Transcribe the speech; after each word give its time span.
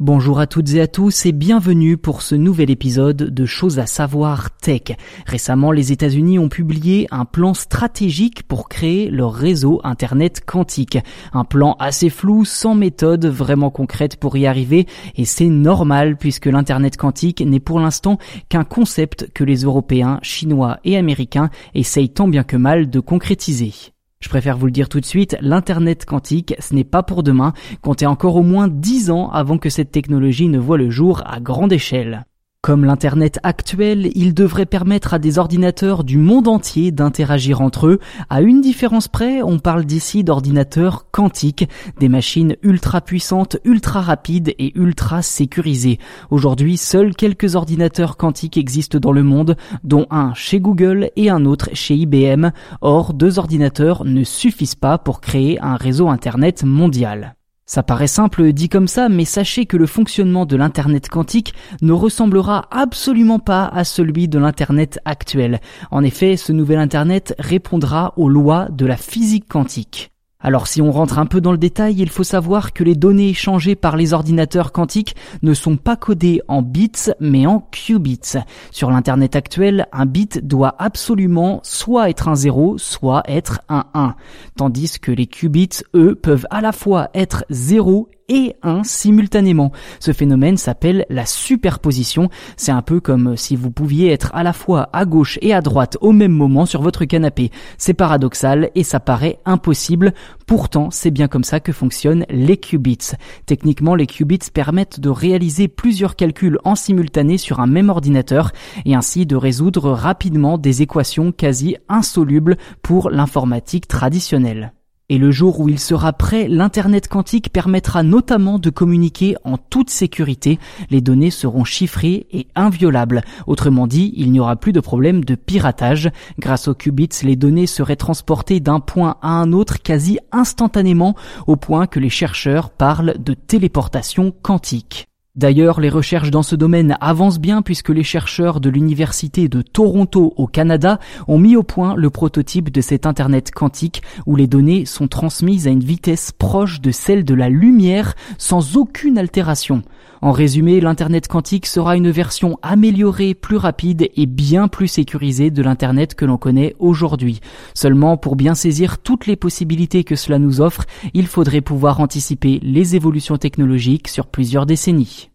Bonjour 0.00 0.38
à 0.38 0.46
toutes 0.46 0.74
et 0.74 0.80
à 0.80 0.86
tous 0.86 1.26
et 1.26 1.32
bienvenue 1.32 1.96
pour 1.96 2.22
ce 2.22 2.36
nouvel 2.36 2.70
épisode 2.70 3.16
de 3.16 3.46
Choses 3.46 3.80
à 3.80 3.86
savoir 3.86 4.56
tech. 4.56 4.96
Récemment, 5.26 5.72
les 5.72 5.90
États-Unis 5.90 6.38
ont 6.38 6.48
publié 6.48 7.08
un 7.10 7.24
plan 7.24 7.52
stratégique 7.52 8.44
pour 8.44 8.68
créer 8.68 9.10
leur 9.10 9.34
réseau 9.34 9.80
Internet 9.82 10.44
quantique. 10.46 10.98
Un 11.32 11.42
plan 11.42 11.74
assez 11.80 12.10
flou, 12.10 12.44
sans 12.44 12.76
méthode 12.76 13.26
vraiment 13.26 13.70
concrète 13.70 14.20
pour 14.20 14.36
y 14.36 14.46
arriver 14.46 14.86
et 15.16 15.24
c'est 15.24 15.48
normal 15.48 16.16
puisque 16.16 16.46
l'Internet 16.46 16.96
quantique 16.96 17.40
n'est 17.40 17.58
pour 17.58 17.80
l'instant 17.80 18.18
qu'un 18.48 18.62
concept 18.62 19.32
que 19.34 19.42
les 19.42 19.62
Européens, 19.62 20.20
Chinois 20.22 20.78
et 20.84 20.96
Américains 20.96 21.50
essayent 21.74 22.10
tant 22.10 22.28
bien 22.28 22.44
que 22.44 22.56
mal 22.56 22.88
de 22.88 23.00
concrétiser. 23.00 23.72
Je 24.20 24.28
préfère 24.28 24.56
vous 24.58 24.66
le 24.66 24.72
dire 24.72 24.88
tout 24.88 25.00
de 25.00 25.06
suite, 25.06 25.36
l'Internet 25.40 26.04
quantique, 26.04 26.54
ce 26.58 26.74
n'est 26.74 26.84
pas 26.84 27.04
pour 27.04 27.22
demain, 27.22 27.52
comptez 27.82 28.06
encore 28.06 28.36
au 28.36 28.42
moins 28.42 28.66
10 28.66 29.10
ans 29.10 29.30
avant 29.30 29.58
que 29.58 29.70
cette 29.70 29.92
technologie 29.92 30.48
ne 30.48 30.58
voit 30.58 30.76
le 30.76 30.90
jour 30.90 31.22
à 31.24 31.40
grande 31.40 31.72
échelle. 31.72 32.27
Comme 32.60 32.84
l'Internet 32.84 33.38
actuel, 33.44 34.10
il 34.16 34.34
devrait 34.34 34.66
permettre 34.66 35.14
à 35.14 35.20
des 35.20 35.38
ordinateurs 35.38 36.02
du 36.02 36.18
monde 36.18 36.48
entier 36.48 36.90
d'interagir 36.90 37.60
entre 37.60 37.86
eux. 37.86 38.00
À 38.30 38.42
une 38.42 38.60
différence 38.60 39.06
près, 39.06 39.42
on 39.42 39.60
parle 39.60 39.84
d'ici 39.84 40.24
d'ordinateurs 40.24 41.08
quantiques, 41.12 41.68
des 42.00 42.08
machines 42.08 42.56
ultra 42.62 43.00
puissantes, 43.00 43.58
ultra 43.64 44.00
rapides 44.00 44.56
et 44.58 44.76
ultra 44.76 45.22
sécurisées. 45.22 46.00
Aujourd'hui, 46.30 46.76
seuls 46.76 47.14
quelques 47.14 47.54
ordinateurs 47.54 48.16
quantiques 48.16 48.56
existent 48.56 48.98
dans 48.98 49.12
le 49.12 49.22
monde, 49.22 49.56
dont 49.84 50.06
un 50.10 50.34
chez 50.34 50.58
Google 50.58 51.10
et 51.14 51.30
un 51.30 51.44
autre 51.44 51.70
chez 51.74 51.94
IBM. 51.94 52.50
Or, 52.80 53.14
deux 53.14 53.38
ordinateurs 53.38 54.04
ne 54.04 54.24
suffisent 54.24 54.74
pas 54.74 54.98
pour 54.98 55.20
créer 55.20 55.60
un 55.60 55.76
réseau 55.76 56.08
Internet 56.08 56.64
mondial. 56.64 57.37
Ça 57.68 57.82
paraît 57.82 58.06
simple 58.06 58.54
dit 58.54 58.70
comme 58.70 58.88
ça, 58.88 59.10
mais 59.10 59.26
sachez 59.26 59.66
que 59.66 59.76
le 59.76 59.84
fonctionnement 59.84 60.46
de 60.46 60.56
l'Internet 60.56 61.10
quantique 61.10 61.52
ne 61.82 61.92
ressemblera 61.92 62.66
absolument 62.70 63.38
pas 63.38 63.66
à 63.66 63.84
celui 63.84 64.26
de 64.26 64.38
l'Internet 64.38 64.98
actuel. 65.04 65.60
En 65.90 66.02
effet, 66.02 66.38
ce 66.38 66.52
nouvel 66.52 66.78
Internet 66.78 67.34
répondra 67.38 68.14
aux 68.16 68.30
lois 68.30 68.68
de 68.70 68.86
la 68.86 68.96
physique 68.96 69.48
quantique. 69.48 70.12
Alors 70.40 70.68
si 70.68 70.80
on 70.80 70.92
rentre 70.92 71.18
un 71.18 71.26
peu 71.26 71.40
dans 71.40 71.50
le 71.50 71.58
détail, 71.58 71.96
il 71.98 72.10
faut 72.10 72.22
savoir 72.22 72.72
que 72.72 72.84
les 72.84 72.94
données 72.94 73.30
échangées 73.30 73.74
par 73.74 73.96
les 73.96 74.12
ordinateurs 74.12 74.70
quantiques 74.70 75.16
ne 75.42 75.52
sont 75.52 75.76
pas 75.76 75.96
codées 75.96 76.42
en 76.46 76.62
bits 76.62 77.10
mais 77.18 77.46
en 77.46 77.66
qubits. 77.72 78.38
Sur 78.70 78.92
l'internet 78.92 79.34
actuel, 79.34 79.88
un 79.90 80.06
bit 80.06 80.46
doit 80.46 80.76
absolument 80.78 81.58
soit 81.64 82.08
être 82.08 82.28
un 82.28 82.36
0, 82.36 82.78
soit 82.78 83.24
être 83.26 83.62
un 83.68 83.86
1. 83.94 84.14
Tandis 84.56 85.00
que 85.00 85.10
les 85.10 85.26
qubits, 85.26 85.82
eux, 85.94 86.14
peuvent 86.14 86.46
à 86.50 86.60
la 86.60 86.70
fois 86.70 87.10
être 87.14 87.44
0 87.50 88.08
et 88.28 88.54
1 88.62 88.84
simultanément. 88.84 89.72
Ce 90.00 90.12
phénomène 90.12 90.56
s'appelle 90.56 91.06
la 91.08 91.26
superposition. 91.26 92.28
C'est 92.56 92.72
un 92.72 92.82
peu 92.82 93.00
comme 93.00 93.36
si 93.36 93.56
vous 93.56 93.70
pouviez 93.70 94.12
être 94.12 94.30
à 94.34 94.42
la 94.42 94.52
fois 94.52 94.88
à 94.92 95.04
gauche 95.04 95.38
et 95.42 95.54
à 95.54 95.60
droite 95.60 95.96
au 96.00 96.12
même 96.12 96.32
moment 96.32 96.66
sur 96.66 96.82
votre 96.82 97.04
canapé. 97.04 97.50
C'est 97.76 97.94
paradoxal 97.94 98.70
et 98.74 98.84
ça 98.84 99.00
paraît 99.00 99.38
impossible. 99.44 100.14
Pourtant, 100.46 100.90
c'est 100.90 101.10
bien 101.10 101.28
comme 101.28 101.44
ça 101.44 101.60
que 101.60 101.72
fonctionnent 101.72 102.24
les 102.30 102.56
qubits. 102.56 103.12
Techniquement, 103.46 103.94
les 103.94 104.06
qubits 104.06 104.38
permettent 104.52 105.00
de 105.00 105.10
réaliser 105.10 105.68
plusieurs 105.68 106.16
calculs 106.16 106.58
en 106.64 106.74
simultané 106.74 107.38
sur 107.38 107.60
un 107.60 107.66
même 107.66 107.90
ordinateur 107.90 108.52
et 108.84 108.94
ainsi 108.94 109.26
de 109.26 109.36
résoudre 109.36 109.90
rapidement 109.90 110.58
des 110.58 110.82
équations 110.82 111.32
quasi 111.32 111.76
insolubles 111.88 112.56
pour 112.82 113.10
l'informatique 113.10 113.88
traditionnelle. 113.88 114.72
Et 115.10 115.16
le 115.16 115.30
jour 115.30 115.58
où 115.60 115.70
il 115.70 115.78
sera 115.78 116.12
prêt, 116.12 116.48
l'Internet 116.48 117.08
quantique 117.08 117.50
permettra 117.50 118.02
notamment 118.02 118.58
de 118.58 118.68
communiquer 118.68 119.36
en 119.42 119.56
toute 119.56 119.88
sécurité. 119.88 120.58
Les 120.90 121.00
données 121.00 121.30
seront 121.30 121.64
chiffrées 121.64 122.26
et 122.30 122.46
inviolables. 122.54 123.22
Autrement 123.46 123.86
dit, 123.86 124.12
il 124.16 124.30
n'y 124.30 124.38
aura 124.38 124.56
plus 124.56 124.74
de 124.74 124.80
problème 124.80 125.24
de 125.24 125.34
piratage. 125.34 126.10
Grâce 126.38 126.68
aux 126.68 126.74
qubits, 126.74 127.08
les 127.22 127.36
données 127.36 127.66
seraient 127.66 127.96
transportées 127.96 128.60
d'un 128.60 128.80
point 128.80 129.16
à 129.22 129.30
un 129.30 129.54
autre 129.54 129.80
quasi 129.80 130.18
instantanément, 130.30 131.16
au 131.46 131.56
point 131.56 131.86
que 131.86 132.00
les 132.00 132.10
chercheurs 132.10 132.68
parlent 132.68 133.14
de 133.18 133.32
téléportation 133.32 134.34
quantique. 134.42 135.08
D'ailleurs, 135.38 135.80
les 135.80 135.88
recherches 135.88 136.32
dans 136.32 136.42
ce 136.42 136.56
domaine 136.56 136.96
avancent 137.00 137.38
bien 137.38 137.62
puisque 137.62 137.90
les 137.90 138.02
chercheurs 138.02 138.58
de 138.58 138.68
l'Université 138.70 139.46
de 139.46 139.62
Toronto 139.62 140.34
au 140.36 140.48
Canada 140.48 140.98
ont 141.28 141.38
mis 141.38 141.54
au 141.54 141.62
point 141.62 141.94
le 141.94 142.10
prototype 142.10 142.72
de 142.72 142.80
cet 142.80 143.06
Internet 143.06 143.52
quantique 143.52 144.02
où 144.26 144.34
les 144.34 144.48
données 144.48 144.84
sont 144.84 145.06
transmises 145.06 145.68
à 145.68 145.70
une 145.70 145.84
vitesse 145.84 146.32
proche 146.32 146.80
de 146.80 146.90
celle 146.90 147.24
de 147.24 147.34
la 147.34 147.50
lumière 147.50 148.16
sans 148.36 148.76
aucune 148.76 149.16
altération. 149.16 149.84
En 150.22 150.32
résumé, 150.32 150.80
l'Internet 150.80 151.28
quantique 151.28 151.66
sera 151.66 151.96
une 151.96 152.10
version 152.10 152.58
améliorée, 152.62 153.34
plus 153.34 153.58
rapide 153.58 154.10
et 154.16 154.26
bien 154.26 154.66
plus 154.66 154.88
sécurisée 154.88 155.52
de 155.52 155.62
l'Internet 155.62 156.16
que 156.16 156.24
l'on 156.24 156.38
connaît 156.38 156.74
aujourd'hui. 156.80 157.38
Seulement, 157.74 158.16
pour 158.16 158.34
bien 158.34 158.56
saisir 158.56 158.98
toutes 158.98 159.28
les 159.28 159.36
possibilités 159.36 160.02
que 160.02 160.16
cela 160.16 160.40
nous 160.40 160.60
offre, 160.60 160.84
il 161.14 161.28
faudrait 161.28 161.60
pouvoir 161.60 162.00
anticiper 162.00 162.58
les 162.64 162.96
évolutions 162.96 163.36
technologiques 163.36 164.08
sur 164.08 164.26
plusieurs 164.26 164.66
décennies. 164.66 165.27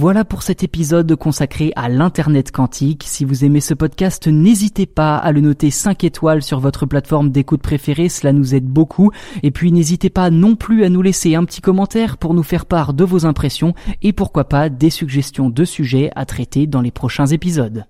Voilà 0.00 0.24
pour 0.24 0.44
cet 0.44 0.62
épisode 0.62 1.12
consacré 1.16 1.72
à 1.74 1.88
l'Internet 1.88 2.52
quantique. 2.52 3.02
Si 3.04 3.24
vous 3.24 3.44
aimez 3.44 3.58
ce 3.58 3.74
podcast, 3.74 4.28
n'hésitez 4.28 4.86
pas 4.86 5.16
à 5.16 5.32
le 5.32 5.40
noter 5.40 5.72
5 5.72 6.04
étoiles 6.04 6.40
sur 6.40 6.60
votre 6.60 6.86
plateforme 6.86 7.32
d'écoute 7.32 7.62
préférée, 7.62 8.08
cela 8.08 8.32
nous 8.32 8.54
aide 8.54 8.68
beaucoup. 8.68 9.10
Et 9.42 9.50
puis 9.50 9.72
n'hésitez 9.72 10.08
pas 10.08 10.30
non 10.30 10.54
plus 10.54 10.84
à 10.84 10.88
nous 10.88 11.02
laisser 11.02 11.34
un 11.34 11.44
petit 11.44 11.60
commentaire 11.60 12.16
pour 12.16 12.32
nous 12.32 12.44
faire 12.44 12.66
part 12.66 12.94
de 12.94 13.02
vos 13.02 13.26
impressions 13.26 13.74
et 14.00 14.12
pourquoi 14.12 14.44
pas 14.44 14.68
des 14.68 14.90
suggestions 14.90 15.50
de 15.50 15.64
sujets 15.64 16.12
à 16.14 16.26
traiter 16.26 16.68
dans 16.68 16.80
les 16.80 16.92
prochains 16.92 17.26
épisodes. 17.26 17.84